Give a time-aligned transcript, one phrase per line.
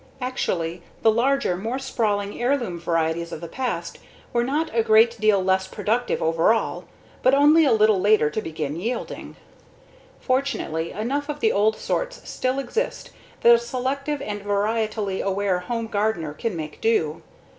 [0.19, 3.99] Actually, the larger, more sprawling heirloom varieties of the past
[4.33, 6.85] were not a great deal less productive overall,
[7.21, 9.35] but only a little later to begin yielding.
[10.19, 13.11] Fortunately, enough of the old sorts still exist
[13.41, 17.21] that a selective and varietally aware home gardener can make do.